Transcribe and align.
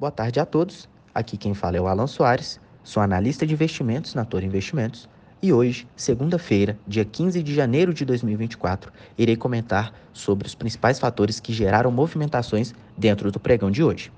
Boa 0.00 0.10
tarde 0.10 0.40
a 0.40 0.46
todos. 0.46 0.88
Aqui 1.14 1.36
quem 1.36 1.52
fala 1.52 1.76
é 1.76 1.80
o 1.80 1.86
Alan 1.86 2.06
Soares, 2.06 2.58
sou 2.82 3.02
analista 3.02 3.46
de 3.46 3.52
investimentos 3.52 4.14
na 4.14 4.24
Toro 4.24 4.46
Investimentos 4.46 5.06
e 5.42 5.52
hoje, 5.52 5.86
segunda-feira, 5.94 6.78
dia 6.86 7.04
15 7.04 7.42
de 7.42 7.54
janeiro 7.54 7.92
de 7.92 8.06
2024, 8.06 8.90
irei 9.18 9.36
comentar 9.36 9.92
sobre 10.10 10.46
os 10.46 10.54
principais 10.54 10.98
fatores 10.98 11.38
que 11.38 11.52
geraram 11.52 11.90
movimentações 11.90 12.72
dentro 12.96 13.30
do 13.30 13.38
pregão 13.38 13.70
de 13.70 13.82
hoje. 13.82 14.10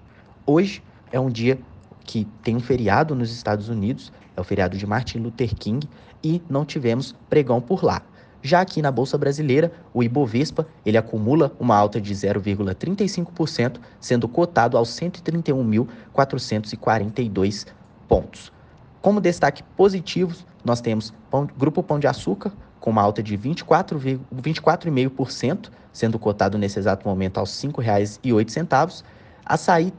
Hoje 0.47 0.85
é 1.11 1.19
um 1.19 1.29
dia 1.29 1.59
que 2.05 2.29
tem 2.45 2.55
um 2.55 2.61
feriado 2.61 3.13
nos 3.17 3.33
Estados 3.33 3.69
Unidos, 3.69 4.13
é 4.37 4.41
o 4.41 4.45
feriado 4.45 4.79
de 4.79 4.87
Martin 4.87 5.19
Luther 5.19 5.53
King, 5.53 5.89
e 6.23 6.41
não 6.49 6.65
tivemos 6.65 7.13
pregão 7.29 7.61
por 7.61 7.83
lá. 7.83 8.03
Já 8.43 8.61
aqui 8.61 8.83
na 8.83 8.91
Bolsa 8.91 9.17
Brasileira, 9.17 9.73
o 9.95 10.03
Ibovespa 10.03 10.67
ele 10.85 10.99
acumula 10.99 11.53
uma 11.61 11.77
alta 11.77 12.01
de 12.01 12.13
0,35%, 12.13 13.79
sendo 14.01 14.27
cotado 14.27 14.77
aos 14.77 14.89
131.442 14.91 17.69
pontos. 18.09 18.53
Como 19.01 19.21
destaque 19.21 19.63
positivos, 19.77 20.45
nós 20.65 20.81
temos 20.81 21.15
Pão, 21.31 21.49
Grupo 21.57 21.85
Pão 21.85 22.01
de 22.01 22.09
Açúcar, 22.09 22.51
com 22.81 22.91
uma 22.91 23.03
alta 23.03 23.23
de 23.23 23.39
24,5%, 23.39 24.19
24 24.33 24.91
sendo 25.93 26.19
cotado 26.19 26.59
nesse 26.59 26.81
exato 26.81 27.09
momento 27.09 27.39
aos 27.39 27.63
R$ 27.63 27.69
5,08. 27.69 29.05
Açaí, 29.45 29.93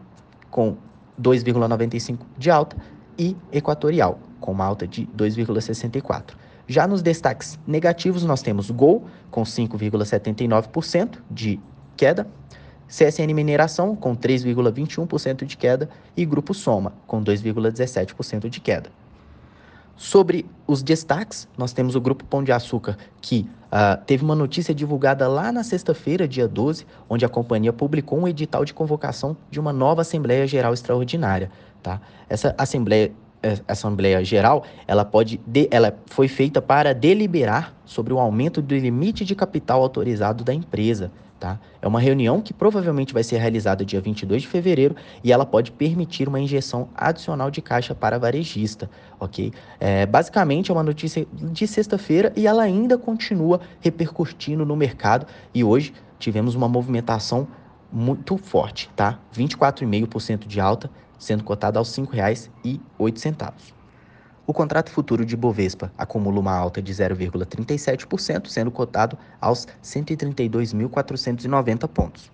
com 0.51 0.75
2,95% 1.21 2.17
de 2.37 2.51
alta, 2.51 2.75
e 3.17 3.37
Equatorial, 3.51 4.19
com 4.41 4.51
uma 4.51 4.65
alta 4.65 4.85
de 4.85 5.07
2,64%. 5.07 6.33
Já 6.67 6.87
nos 6.87 7.01
destaques 7.01 7.59
negativos, 7.67 8.23
nós 8.23 8.41
temos 8.41 8.71
Gol, 8.71 9.05
com 9.29 9.43
5,79% 9.43 11.17
de 11.29 11.59
queda, 11.97 12.27
CSN 12.87 13.33
Mineração, 13.33 13.95
com 13.95 14.15
3,21% 14.15 15.45
de 15.45 15.57
queda, 15.57 15.89
e 16.15 16.25
Grupo 16.25 16.53
Soma, 16.53 16.93
com 17.07 17.23
2,17% 17.23 18.49
de 18.49 18.59
queda. 18.59 18.89
Sobre 19.95 20.45
os 20.65 20.81
destaques, 20.81 21.47
nós 21.57 21.71
temos 21.71 21.95
o 21.95 22.01
Grupo 22.01 22.23
Pão 22.25 22.43
de 22.43 22.51
Açúcar, 22.51 22.97
que 23.21 23.47
uh, 23.65 24.03
teve 24.05 24.23
uma 24.23 24.35
notícia 24.35 24.73
divulgada 24.73 25.27
lá 25.27 25.51
na 25.51 25.63
sexta-feira, 25.63 26.27
dia 26.27 26.47
12, 26.47 26.85
onde 27.07 27.23
a 27.23 27.29
companhia 27.29 27.71
publicou 27.71 28.19
um 28.19 28.27
edital 28.27 28.65
de 28.65 28.73
convocação 28.73 29.37
de 29.51 29.59
uma 29.59 29.71
nova 29.71 30.01
Assembleia 30.01 30.47
Geral 30.47 30.73
Extraordinária. 30.73 31.51
Tá? 31.81 32.01
Essa 32.27 32.55
Assembleia 32.57 33.11
Assembleia 33.67 34.23
Geral, 34.23 34.63
ela 34.87 35.03
pode 35.03 35.39
de, 35.45 35.67
ela 35.71 35.95
foi 36.07 36.27
feita 36.27 36.61
para 36.61 36.93
deliberar 36.93 37.73
sobre 37.85 38.13
o 38.13 38.19
aumento 38.19 38.61
do 38.61 38.75
limite 38.75 39.25
de 39.25 39.35
capital 39.35 39.81
autorizado 39.81 40.43
da 40.43 40.53
empresa. 40.53 41.11
Tá? 41.43 41.59
É 41.81 41.87
uma 41.87 41.99
reunião 41.99 42.39
que 42.39 42.53
provavelmente 42.53 43.13
vai 43.13 43.21
ser 43.21 43.37
realizada 43.37 43.83
dia 43.83 43.99
22 43.99 44.43
de 44.43 44.47
fevereiro 44.47 44.95
e 45.21 45.29
ela 45.29 45.45
pode 45.45 45.73
permitir 45.73 46.29
uma 46.29 46.39
injeção 46.39 46.87
adicional 46.95 47.51
de 47.51 47.61
caixa 47.61 47.93
para 47.93 48.17
varejista, 48.17 48.89
ok? 49.19 49.51
É, 49.77 50.05
basicamente 50.05 50.71
é 50.71 50.73
uma 50.73 50.83
notícia 50.83 51.27
de 51.33 51.67
sexta-feira 51.67 52.31
e 52.37 52.47
ela 52.47 52.63
ainda 52.63 52.97
continua 52.97 53.59
repercutindo 53.81 54.65
no 54.65 54.73
mercado 54.73 55.27
e 55.53 55.65
hoje 55.65 55.93
tivemos 56.17 56.55
uma 56.55 56.69
movimentação 56.69 57.45
muito 57.93 58.37
forte, 58.37 58.89
tá? 58.95 59.19
24,5% 59.33 60.47
de 60.47 60.59
alta, 60.59 60.89
sendo 61.19 61.43
cotado 61.43 61.77
aos 61.77 61.95
R$ 61.95 62.03
5,08. 62.03 63.53
O 64.45 64.51
contrato 64.51 64.89
futuro 64.89 65.25
de 65.25 65.37
Bovespa 65.37 65.89
acumula 65.97 66.37
uma 66.39 66.53
alta 66.53 66.81
de 66.81 66.91
0,37%, 66.91 68.47
sendo 68.47 68.71
cotado 68.71 69.17
aos 69.39 69.65
132.490 69.81 71.87
pontos. 71.87 72.29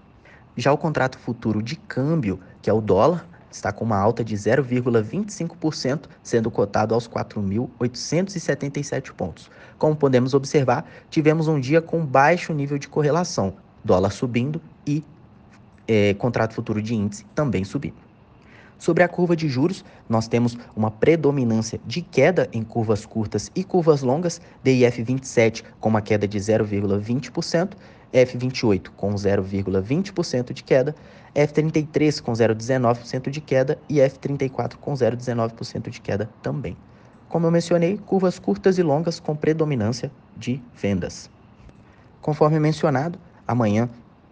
Já 0.57 0.73
o 0.73 0.77
contrato 0.77 1.19
futuro 1.19 1.61
de 1.61 1.75
câmbio, 1.75 2.39
que 2.61 2.69
é 2.69 2.73
o 2.73 2.81
dólar, 2.81 3.27
está 3.51 3.71
com 3.71 3.85
uma 3.85 3.97
alta 3.97 4.23
de 4.23 4.35
0,25%, 4.35 6.05
sendo 6.23 6.49
cotado 6.49 6.95
aos 6.95 7.07
4.877 7.07 9.13
pontos. 9.13 9.51
Como 9.77 9.95
podemos 9.95 10.33
observar, 10.33 10.89
tivemos 11.09 11.47
um 11.47 11.59
dia 11.59 11.81
com 11.81 12.05
baixo 12.05 12.53
nível 12.53 12.77
de 12.77 12.87
correlação, 12.87 13.55
dólar 13.83 14.11
subindo 14.11 14.61
e 14.85 15.03
é, 15.89 16.13
contrato 16.13 16.53
futuro 16.53 16.81
de 16.81 16.93
índice 16.93 17.25
também 17.33 17.63
subindo. 17.63 17.95
Sobre 18.77 19.03
a 19.03 19.09
curva 19.09 19.35
de 19.35 19.49
juros, 19.49 19.83
nós 20.07 20.27
temos 20.29 20.57
uma 20.73 20.89
predominância 20.89 21.81
de 21.85 22.01
queda 22.01 22.47
em 22.53 22.63
curvas 22.63 23.05
curtas 23.05 23.51
e 23.53 23.61
curvas 23.61 24.01
longas, 24.03 24.39
DIF 24.63 25.03
27 25.03 25.63
com 25.81 25.89
uma 25.89 26.01
queda 26.01 26.25
de 26.25 26.39
0,20%, 26.39 27.71
F28 28.13 28.89
com 28.95 29.13
0,20% 29.13 30.53
de 30.53 30.63
queda, 30.63 30.95
F33 31.35 32.21
com 32.21 32.31
0,19% 32.31 33.29
de 33.29 33.41
queda 33.41 33.77
e 33.89 33.95
F34 33.95 34.75
com 34.75 34.93
0,19% 34.93 35.89
de 35.89 35.99
queda 35.99 36.29
também. 36.41 36.77
Como 37.27 37.45
eu 37.45 37.51
mencionei, 37.51 37.97
curvas 37.97 38.39
curtas 38.39 38.77
e 38.77 38.83
longas 38.83 39.19
com 39.19 39.35
predominância 39.35 40.09
de 40.37 40.61
vendas. 40.73 41.29
Conforme 42.21 42.59
mencionado, 42.59 43.19
amanhã 43.45 43.89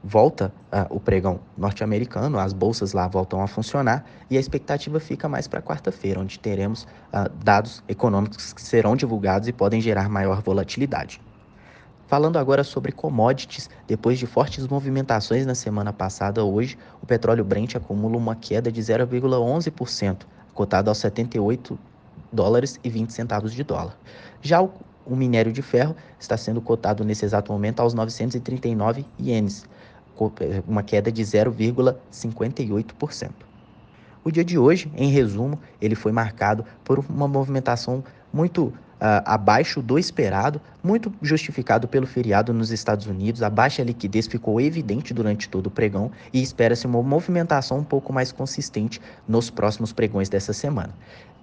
volta 0.07 0.53
uh, 0.71 0.95
o 0.95 1.01
pregão 1.01 1.41
norte-americano, 1.57 2.39
as 2.39 2.53
bolsas 2.53 2.93
lá 2.93 3.09
voltam 3.09 3.41
a 3.41 3.47
funcionar 3.47 4.05
e 4.29 4.37
a 4.37 4.39
expectativa 4.39 5.01
fica 5.01 5.27
mais 5.27 5.47
para 5.47 5.61
quarta-feira, 5.61 6.21
onde 6.21 6.39
teremos 6.39 6.83
uh, 6.83 7.29
dados 7.43 7.83
econômicos 7.89 8.53
que 8.53 8.61
serão 8.61 8.95
divulgados 8.95 9.49
e 9.49 9.51
podem 9.53 9.81
gerar 9.81 10.07
maior 10.07 10.41
volatilidade. 10.41 11.19
Falando 12.07 12.37
agora 12.37 12.63
sobre 12.63 12.93
commodities, 12.93 13.69
depois 13.85 14.17
de 14.17 14.25
fortes 14.25 14.65
movimentações 14.65 15.45
na 15.45 15.53
semana 15.53 15.91
passada, 15.91 16.41
hoje 16.41 16.77
o 17.01 17.05
petróleo 17.05 17.43
Brent 17.43 17.75
acumula 17.75 18.15
uma 18.15 18.33
queda 18.33 18.71
de 18.71 18.79
0,11%, 18.81 20.21
cotado 20.53 20.89
aos 20.89 20.99
78 20.99 21.77
dólares 22.31 22.79
e 22.81 22.89
20 22.89 23.11
centavos 23.11 23.51
de 23.51 23.61
dólar. 23.61 23.97
Já 24.41 24.61
o, 24.61 24.71
o 25.05 25.17
minério 25.17 25.51
de 25.51 25.61
ferro 25.61 25.93
está 26.17 26.37
sendo 26.37 26.61
cotado 26.61 27.03
nesse 27.03 27.25
exato 27.25 27.51
momento 27.51 27.81
aos 27.81 27.93
939 27.93 29.05
ienes, 29.19 29.65
uma 30.67 30.83
queda 30.83 31.11
de 31.11 31.23
0,58%. 31.23 33.31
O 34.23 34.31
dia 34.31 34.43
de 34.43 34.57
hoje, 34.57 34.91
em 34.95 35.09
resumo, 35.09 35.59
ele 35.81 35.95
foi 35.95 36.11
marcado 36.11 36.65
por 36.83 36.99
uma 36.99 37.27
movimentação 37.27 38.03
muito 38.33 38.73
uh, 38.97 39.23
abaixo 39.25 39.81
do 39.81 39.97
esperado, 39.97 40.61
muito 40.83 41.11
justificado 41.21 41.87
pelo 41.87 42.05
feriado 42.05 42.53
nos 42.53 42.71
Estados 42.71 43.07
Unidos. 43.07 43.41
A 43.41 43.49
baixa 43.49 43.83
liquidez 43.83 44.27
ficou 44.27 44.59
evidente 44.59 45.13
durante 45.13 45.49
todo 45.49 45.67
o 45.67 45.71
pregão 45.71 46.11
e 46.33 46.41
espera-se 46.41 46.85
uma 46.85 47.01
movimentação 47.01 47.79
um 47.79 47.83
pouco 47.83 48.11
mais 48.11 48.31
consistente 48.31 49.01
nos 49.27 49.49
próximos 49.49 49.93
pregões 49.93 50.29
dessa 50.29 50.53
semana. 50.53 50.93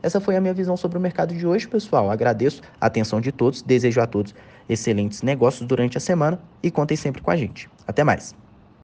Essa 0.02 0.20
foi 0.20 0.36
a 0.36 0.40
minha 0.40 0.52
visão 0.52 0.76
sobre 0.76 0.98
o 0.98 1.00
mercado 1.00 1.34
de 1.34 1.46
hoje, 1.46 1.66
pessoal. 1.66 2.10
Agradeço 2.10 2.60
a 2.78 2.86
atenção 2.86 3.20
de 3.20 3.32
todos, 3.32 3.62
desejo 3.62 4.02
a 4.02 4.06
todos 4.06 4.34
excelentes 4.68 5.22
negócios 5.22 5.66
durante 5.66 5.96
a 5.96 6.00
semana 6.00 6.38
e 6.62 6.70
contem 6.70 6.96
sempre 6.96 7.22
com 7.22 7.30
a 7.30 7.36
gente. 7.36 7.70
Até 7.86 8.04
mais! 8.04 8.43